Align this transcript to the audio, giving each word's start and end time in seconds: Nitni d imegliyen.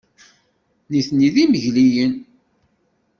Nitni 0.91 1.29
d 1.33 1.35
imegliyen. 1.43 2.13